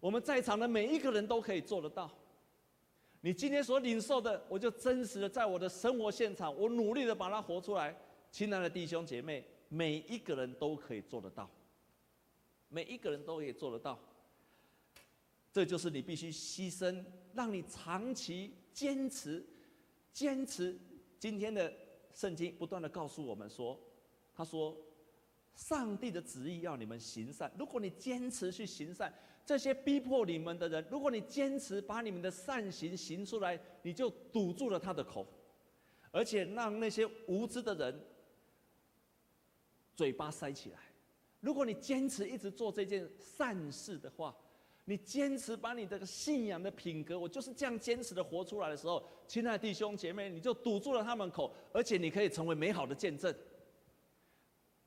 [0.00, 2.10] 我们在场的每一个人都可以做得到。
[3.20, 7.96] 你今天所领受的，我就真实的在我的生活现场，我努力的把它活出来。
[8.30, 11.50] 亲爱的弟兄姐妹，每一个人都可以做得到，
[12.68, 13.98] 每一个人都可以做得到。
[15.52, 19.44] 这就是你必须牺牲，让你长期坚持、
[20.12, 20.78] 坚持。
[21.18, 21.72] 今天的
[22.14, 23.78] 圣经不断的告诉我们说，
[24.32, 24.76] 他说，
[25.54, 27.52] 上帝的旨意要你们行善。
[27.58, 29.12] 如果你坚持去行善，
[29.44, 35.26] 这些逼迫你们的人，如果你坚持把你们的善行行出来，你就堵住了他的口，
[36.12, 38.00] 而且让那些无知的人
[40.00, 40.78] 嘴巴塞起来。
[41.40, 44.34] 如果你坚持一直做这件善事的话，
[44.86, 53.34] 你坚持把你的信仰的品格，我就是这样坚持的活出来的时候，亲爱的弟兄姐妹，你就堵住了他们口，而且你可以成为美好的见证。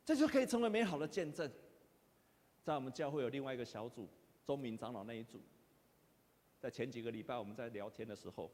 [0.03, 1.47] 这就可以成为美好的见证。
[2.63, 4.09] 在我们教会有另外一个小组，
[4.43, 5.39] 中明长老那一组，
[6.59, 8.49] 在前几个礼拜我们在聊天的时候，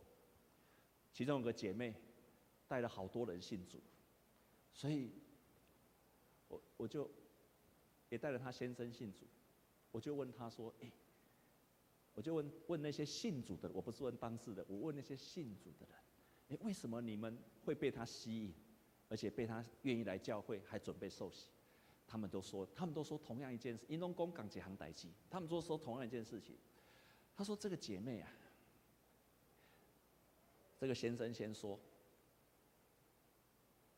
[1.14, 1.96] 其中有个姐妹
[2.68, 3.80] 带了好多人信主，
[4.74, 5.10] 所以
[6.80, 7.12] 我就
[8.08, 9.28] 也带了她先生信主，
[9.92, 10.90] 我就问她说：“哎，
[12.14, 15.98] 我就问问那些信主的，我不是问当事的，我问那些信主的人，
[16.48, 18.54] 哎，为什么你们会被他吸引？”
[19.12, 21.48] 而且被他愿意来教会，还准备受洗，
[22.06, 26.56] 他们都说，他们都说同样一件事，因龙公港几行代机，他们都说同样一件事情。
[27.36, 28.32] 他说：“这个姐妹啊，
[30.78, 31.80] 这个先生先说，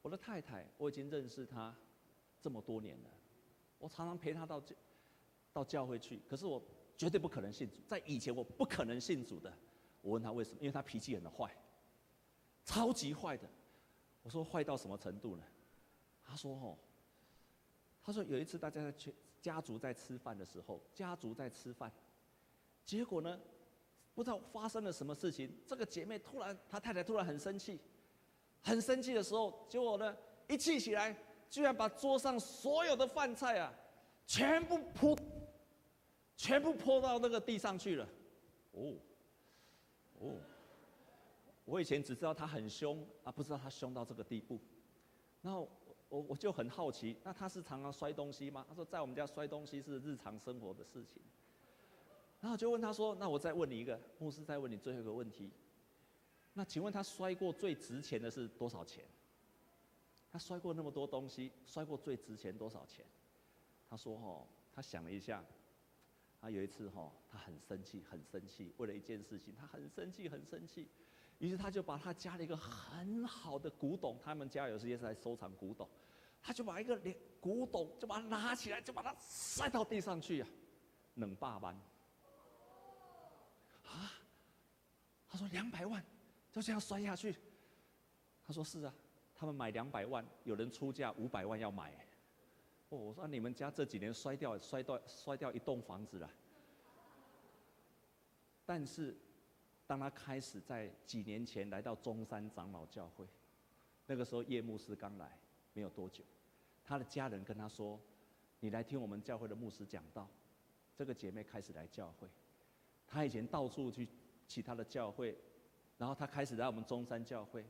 [0.01, 1.75] 我的太太，我已经认识她
[2.41, 3.09] 这么多年了，
[3.77, 4.75] 我常常陪她到教
[5.53, 6.61] 到教会去，可是我
[6.97, 9.53] 绝对不可能信主，在以前我不可能信主的。
[10.01, 10.57] 我问她为什么？
[10.59, 11.55] 因为她脾气很坏，
[12.65, 13.47] 超级坏的。”
[14.23, 15.43] 我说坏到什么程度呢？
[16.23, 16.77] 他说：“哦，
[18.03, 21.91] 他说有一次大家在去家族在吃饭的时候，家族在吃饭，
[22.85, 23.39] 结果呢，
[24.13, 27.79] 不知道发生了什么事情，这个姐妹突然，她太太突然很生气，
[28.61, 30.15] 很生气的时候，结果呢，
[30.47, 31.17] 一气起来，
[31.51, 33.71] 居然把桌上所有的饭菜啊，
[34.25, 35.15] 全部泼，
[36.35, 38.07] 全部泼到那个地上去了。
[38.71, 38.95] 哦，
[40.19, 40.33] 哦。”
[41.65, 44.59] 我以前只知道他很凶啊，不知道他凶到这个地步。
[45.41, 45.69] 然后
[46.09, 48.65] 我我就很好奇，那他是常常摔东西吗？
[48.67, 51.21] 他说在我们家摔东西是日常生活的事情。
[52.39, 55.51] 然后就问他说：“那我再问你一个，牧师再问你最后一个问题。
[56.53, 59.05] 那请问他摔过最值钱的是多少钱？
[60.31, 63.05] 他摔过那么多东西，摔过最值钱多少钱？”
[63.89, 65.43] 他说：“哦，他想了一下，
[66.39, 70.87] 他有一次哈，他很生气，很生气，为了一件事情，他很生气，很生气。”
[71.39, 75.89] 于是他就把他家里一个很好的古董，他们家有时间是在收藏古董，
[76.39, 80.47] 他就把一个连古董就把它拿起来，就把它摔到地上去呀，
[81.15, 81.75] 冷霸班。
[83.85, 84.13] 啊，
[85.27, 86.05] 他说两百万
[86.51, 87.35] 就这样摔下去，
[88.45, 88.93] 他说是啊，
[89.41, 91.91] 他们买两百万，有人出价五百万要买。
[92.89, 96.29] 哦，我说你们家这几年摔掉摔掉摔掉一栋房子了，
[98.63, 99.17] 但是。
[99.87, 103.27] 当他开始在几年前来到中山长老教会，
[104.05, 105.37] 那个时候叶牧师刚来
[105.73, 106.23] 没有多久，
[106.85, 107.99] 他的家人跟他说
[108.61, 110.29] ：“你来听我们教会的牧师讲道。”
[110.95, 112.29] 这个姐妹开始来教会，
[113.05, 114.07] 她以前到处去
[114.47, 115.37] 其他的教会，
[115.97, 117.65] 然后她开始来我们中山教会，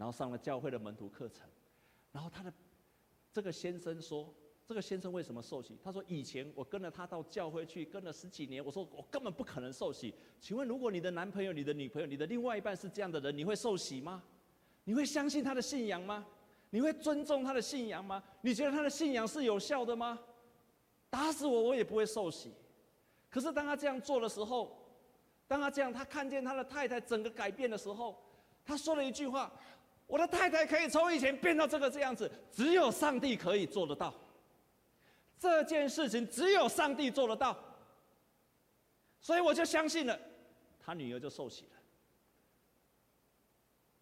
[0.00, 1.46] 然后上了教会的门徒课程，
[2.10, 2.50] 然后他的
[3.30, 4.34] 这个先生说。
[4.66, 5.76] 这个先生为什么受洗？
[5.82, 8.64] 他说：“以前我跟了他到教会去，跟了十几年。
[8.64, 10.14] 我说我根本不可能受洗。
[10.40, 14.22] 请问，如果你的男朋友、你的女朋友、你的另外一半是这样的人，你会受洗吗？
[14.84, 16.24] 你会相信他的信仰吗？
[16.70, 18.22] 你会尊重他的信仰吗？
[18.42, 20.16] 你觉得他的信仰是有效的吗？
[21.08, 22.52] 打死我，我也不会受洗。
[23.28, 24.86] 可是当他这样做的时候，
[25.48, 28.16] 当他这样，他看见他的太太整个改变的时候，
[28.64, 29.52] 他说了一句话：
[30.10, 34.12] 我的太太可以从以前变到这个这样子，只有上帝可以做得到。”
[35.38, 37.56] 这件事情只有上帝做得到，
[39.22, 40.20] 所以我就相信了，
[40.78, 41.70] 他女儿就受洗了，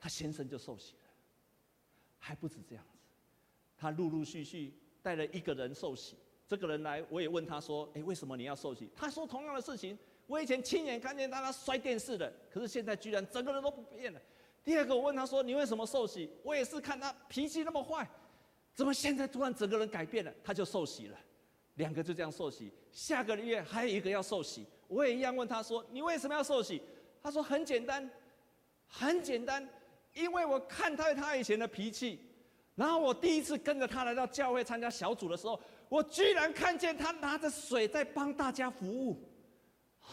[0.01, 1.11] 他先生就受洗了，
[2.18, 2.99] 还不止这样子，
[3.77, 6.16] 他陆陆续续带了一个人受洗，
[6.49, 14.21] 这个人来，我也问他说：“诶，为什么你要受洗？”他说同样的事情，我以前亲眼看见他他摔电视的，可是现在居然整个人都不变了。
[14.69, 18.07] 第二个我问他说：“你为什么受洗？”我也是看他脾气那么坏，
[18.75, 20.31] 怎么现在突然整个人改变了？
[20.45, 21.17] 他就受洗了。
[21.77, 26.83] 两个就这样受洗，下个月还有一个要受洗，我也一样问他说：“你为什么要受洗？”
[27.23, 28.11] 他说：“很简单，
[28.87, 29.67] 很简单，
[30.13, 32.21] 因为我看到他以前的脾气，
[32.75, 39.19] 然后我第一次跟着他来到教会参加小组的时候，我居然看见他拿着水在帮大家服务。”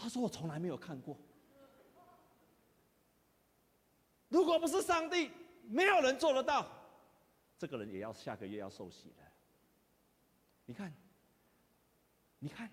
[0.01, 1.17] 他说：“我从来没有看过，
[4.35, 5.31] 如果不是上帝，
[5.63, 6.69] 没有人做得到。
[7.57, 9.23] 这个人也要下个月要受洗的，
[10.65, 10.93] 你看。”
[12.39, 12.69] 你看，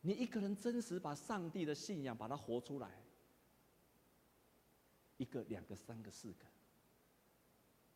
[0.00, 2.90] 你一个人真实把上帝的信仰把它活出来，
[5.18, 6.44] 一个、两个、三个、四个，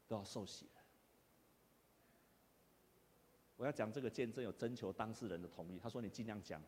[0.06, 0.80] 都要受洗了。
[3.56, 5.78] 我要讲这个见证，有征求当事人的同意。
[5.78, 6.62] 他说：“你尽量讲，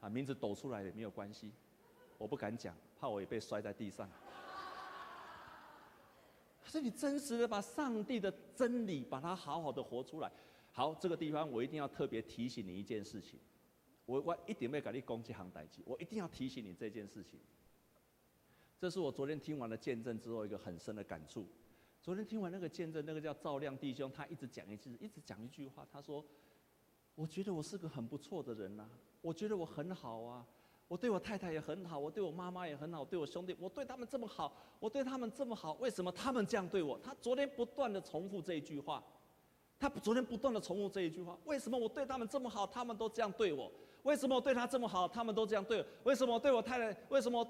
[0.00, 1.52] 啊，名字抖出来也没有关系。”
[2.18, 4.10] 我不敢讲，怕我也被摔在地上。
[6.66, 10.30] 所以你真实的把上帝的真理，把它好好的活出来。
[10.72, 13.38] 好，这个地方我一定要特别提醒你一件事情。
[14.04, 17.40] 我我一定会给你讲这项代志，我一定要提醒你这件事情。
[18.78, 21.48] 这是我昨天听完了见证之后一个很深的感触。
[22.02, 25.84] 昨天听完那个见证，那个叫赵亮弟兄，他一直讲一句，一直讲一句话。
[25.90, 26.24] 他说
[27.16, 28.88] ：“我觉得我是个很不错的人呐、
[29.22, 30.46] 我觉得我很好啊，
[30.88, 39.02] 我对我太太也很好，我对我妈妈也很好，对我兄弟，我对他们这么好，我对他们这么好，为什么他们这样对我？”他昨天不断的重复这一句话，
[39.78, 43.70] 他昨天不断的重复这一句话：“为什么我对他们这么好，他们都这样对我？
[44.04, 45.86] 为什么我对他这么好，他们都这样对我？
[46.04, 47.00] 为什么我对我太太？
[47.08, 47.46] 为什么？”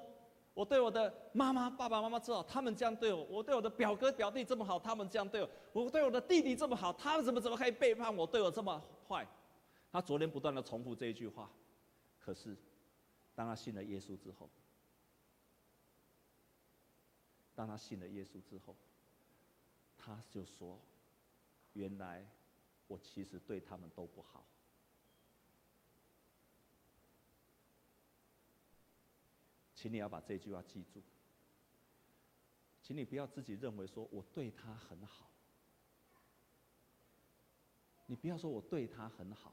[0.55, 9.29] 我对我的妈妈、爸爸妈妈这么好，他们这样对我；我对我的表哥表弟这么好，他们这样对我；我对我的弟弟这么好，他们怎么怎么可以背叛我，对我这么坏？
[9.93, 11.51] 他昨天不断的重复这一句话，
[12.19, 12.57] 可是
[13.37, 14.51] 当他信了耶稣之后，
[17.55, 18.75] 当他信了耶稣之后，
[19.97, 20.81] 他就说
[21.75, 22.27] ：“原来
[22.89, 24.45] 我其实对他们都不好。”
[29.75, 31.03] 请你要把这句话记住，
[32.83, 35.29] 请你不要自己认为说我对他很好，
[38.07, 39.53] 你不要说我对他很好，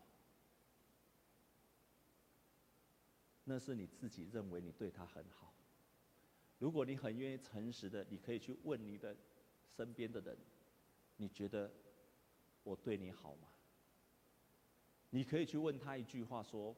[3.44, 5.54] 那是你自己认为你对他很好。
[6.60, 9.16] 如果你很愿意诚实的，你可以去问你的
[9.76, 10.38] 身边的人，
[11.18, 11.72] 你觉得
[12.64, 13.50] 我对你好吗？
[15.10, 16.76] 你可以去问他一句话说，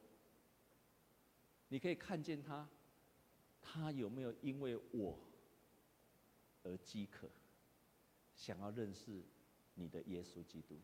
[1.69, 2.67] 你可以看见他。
[3.67, 5.19] 他有没有因为我
[6.62, 7.28] 而饥渴，
[8.36, 9.23] 想要认识
[9.73, 10.80] 你的耶稣基督？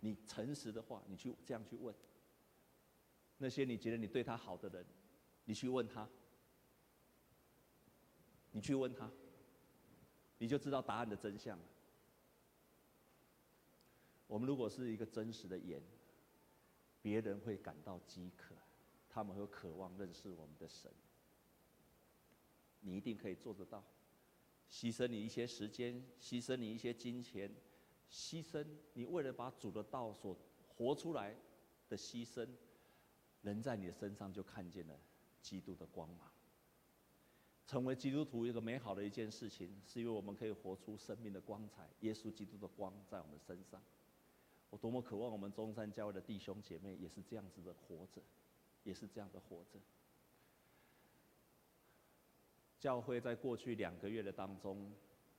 [0.00, 1.94] 你诚实的话，你去这样去问
[3.38, 4.84] 那些你觉得你对他好的人，
[5.44, 6.08] 你去问他，
[8.52, 9.10] 你去问他，
[10.38, 11.64] 你就知道答案的真相了。
[14.26, 15.82] 我们如果是一个真实的盐，
[17.00, 18.54] 别人会感到饥渴。
[19.10, 20.92] 他们会渴望认识我们的神，
[22.80, 23.82] 你一定可以做得到。
[24.70, 27.50] 牺牲你一些时间，牺牲你一些金钱，
[28.10, 31.34] 牺牲你为了把主的道所活出来
[31.88, 32.46] 的牺牲，
[33.42, 34.98] 人在你的身上就看见了
[35.40, 36.30] 基督的光芒。
[37.66, 43.82] 成为基督徒一个美好的一件事情，是因为我们可以活出生命的光彩，耶稣基督的光在我们身上。
[44.70, 48.22] 我多么渴望我们中山教会的弟兄姐妹也是这样子的活着。
[48.84, 49.78] 也是这样的活着。
[52.78, 54.90] 教会在过去两个月的当中，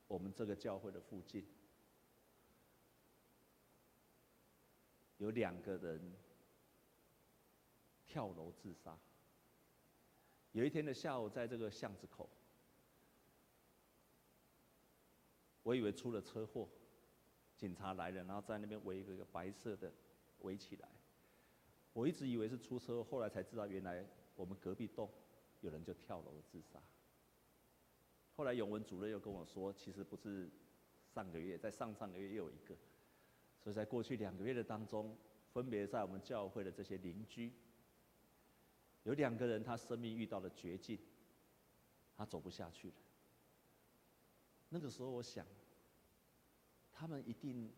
[0.07, 1.43] 我们这个教会的附近
[5.17, 6.13] 有两个人
[8.09, 8.97] 跳楼自杀。
[10.51, 12.27] 有一天的下午，在这个巷子口，
[15.61, 16.67] 我以为出了车祸，
[17.55, 19.93] 警察来了，然后在那边围一个一个白色的
[20.39, 20.89] 围起来。
[21.93, 24.03] 我一直以为是出车祸，后来才知道原来
[24.35, 25.07] 我们隔壁栋
[25.61, 26.81] 有人就跳楼自杀。
[28.35, 30.49] 后来永文主任又跟我说，其实不是
[31.13, 32.75] 上个月，在上上个月又有一个。
[33.61, 35.15] 所以在过去两个月的当中，
[35.53, 37.51] 分别在我们教会的这些邻居，
[39.09, 40.99] 有两个人他生命遇到了绝境，
[42.15, 42.95] 他走不下去了。
[44.69, 45.45] 那个时候我想，
[46.91, 47.71] 他们一定。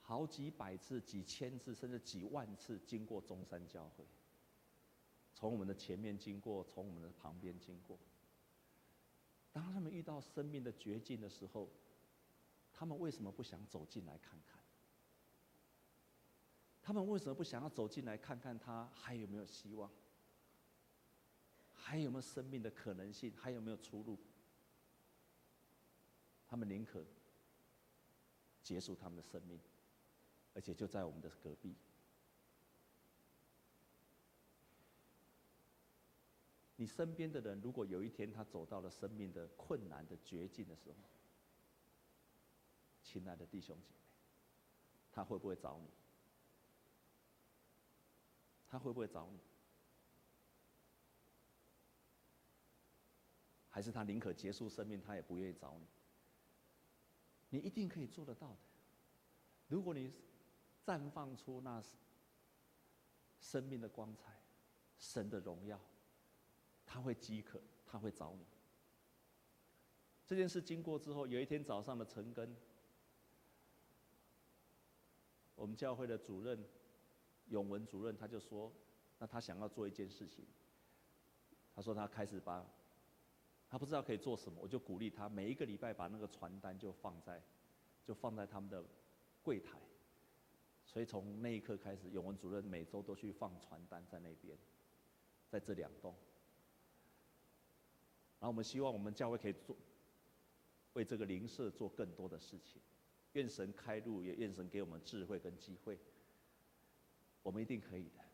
[0.00, 4.06] 好几百次、几千次，甚至几万次经过中山教会，
[5.34, 7.98] 从我们的前面经过，从我们的旁边经过。
[9.52, 11.68] 当他们遇到生命的绝境的时候，
[12.72, 14.58] 他们为什么不想走进来看看？
[16.80, 19.92] 他们为什么不想要走进来看看他还有没有希望？
[21.80, 23.32] 还有没有生命的可能性？
[23.36, 24.18] 还有没有出路？
[26.46, 27.04] 他们宁可
[28.62, 29.58] 结束他们的生命。
[30.54, 31.76] 而且就在我们的隔壁。
[36.74, 40.96] 你身边的人，如果有一天他走到了生命的困难的绝境的时候，
[43.04, 44.00] 亲爱的弟兄姐妹，
[45.12, 45.88] 他会不会找你？
[48.66, 49.38] 他会不会找你？
[53.78, 55.86] 还是他宁可结束生命，他也不愿意找你？
[57.50, 58.58] 你一定可以做得到的。
[59.68, 60.12] 如果你。
[60.86, 61.84] 绽放出那
[63.38, 64.40] 生命的光彩，
[64.98, 65.78] 神的荣耀，
[66.86, 68.42] 他会饥渴，他会找你。
[70.26, 72.56] 这件事经过之后，有一天早上的晨更，
[75.54, 76.64] 我们教会的主任
[77.48, 78.72] 永文主任他就说，
[79.18, 80.46] 那他想要做一件事情。
[81.74, 82.66] 他说他开始把，
[83.70, 87.42] 他不知道可以做什么，我就鼓励他每一个礼拜把那个传单就放在，
[88.04, 88.84] 就放在他们的
[89.42, 89.78] 柜台。
[90.86, 94.56] 所以从那一刻开始，永文主任每周都去放传单在那边，
[95.50, 96.14] 在这两栋。
[98.40, 99.76] 然后我们希望我们教会可以做，
[100.94, 102.80] 为这个灵舍做更多的事情。
[103.34, 105.98] 愿神开路，也愿神给我们智慧跟机会。
[107.42, 108.24] 我们一定可以的。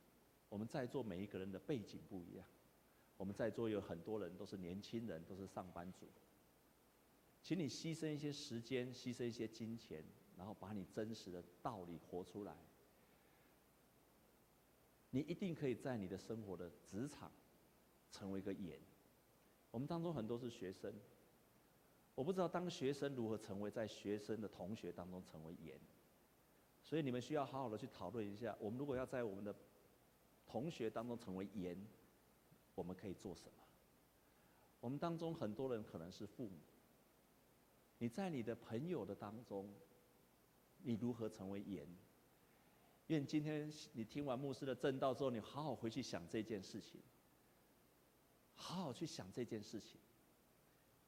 [0.48, 2.46] 我们在座每一个人的背景不一样。
[3.16, 6.06] 我们在座有很多人都是年轻人，都是上班族。
[7.42, 10.02] 请你牺牲一些时间，牺牲一些金钱，
[10.36, 12.56] 然后把你真实的道理活出来。
[15.10, 17.30] 你一定可以在你的生活的职场
[18.10, 18.80] 成为一个盐。
[19.70, 20.92] 我们当中很多是学生，
[22.14, 25.78] 我不知道当学生如何成为在学生的同学当中成为盐。
[26.82, 29.54] 所以你们需要好好的去讨论一下，我们如果要在我们的
[30.46, 31.78] 同学当中成为盐。
[32.74, 33.62] 我们可以做什么？
[34.80, 36.58] 我们当中很多人可能是父母。
[37.98, 39.72] 你在你的朋友的当中，
[40.82, 41.88] 你如何成为盐？
[43.06, 47.00] 愿今天你听完牧师的正道之后，你好好回去想这件事情，
[48.54, 50.00] 好好去想这件事情。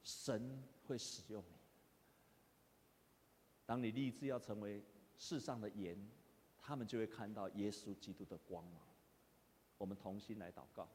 [0.02, 1.56] 神会使用你。
[3.66, 4.82] 当你立志要成为
[5.18, 5.98] 世上的盐，
[6.58, 8.82] 他们就会看到耶稣基督的光芒。
[9.76, 10.88] 我们同心来祷告。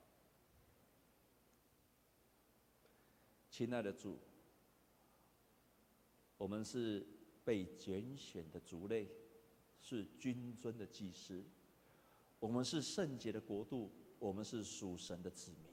[3.52, 4.18] 亲爱的主，
[6.38, 7.06] 我们是
[7.43, 9.10] 被拣选的族类，
[9.78, 11.43] 是君尊的祭司，
[12.39, 15.70] 我们是圣洁的国度，我们是属神的子民，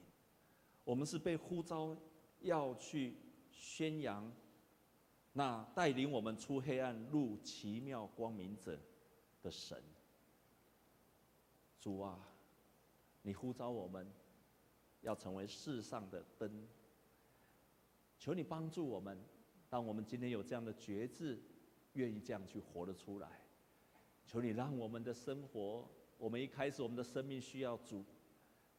[0.82, 1.96] 我们是被呼召
[2.40, 3.16] 要去
[3.52, 4.30] 宣扬
[5.32, 8.76] 那带领我们出黑暗入奇妙光明者
[9.40, 9.80] 的神。
[11.78, 12.18] 主啊，
[13.22, 14.10] 你呼召我们
[15.00, 16.66] 要成为世上的灯。
[18.18, 19.16] 求你帮助我们，
[19.70, 21.40] 当我们今天有这样的觉志，
[21.92, 23.28] 愿意这样去活得出来。
[24.26, 25.88] 求你让我们的生活，
[26.18, 28.04] 我们一开始我们的生命需要主，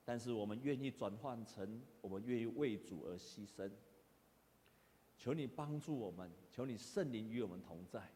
[0.03, 3.71] 但是我们愿意转换成我们愿意为主而牺牲。
[5.17, 8.11] 求你帮助我们，求你圣灵与我们同在，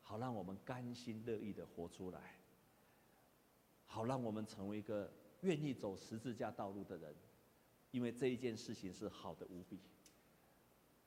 [0.00, 2.36] 好让我们甘心乐意的活出来，
[3.84, 7.14] 好让我们成为一个愿意走十字架道路的人，
[7.90, 9.80] 因为这一件事情是好的无比。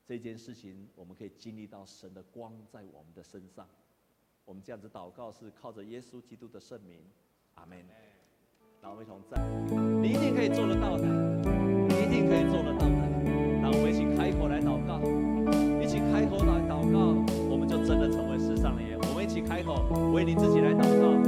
[0.06, 3.66] 这件事情，我们可以经历到神的光在我们的身上。
[4.44, 7.00] 我们这样子祷告，是靠着耶稣基督的圣名，
[7.54, 7.78] 阿门。
[8.82, 9.40] 让我们一同在，
[10.02, 12.94] 你一定可以做得到的，你一定可以做得到的。
[13.62, 15.00] 那我们一起开口来祷告，
[15.80, 17.16] 一起开口来祷告，
[17.48, 18.98] 我们就真的成为世上的盐。
[19.08, 19.82] 我们一起开口，
[20.12, 21.23] 为你自己来祷告。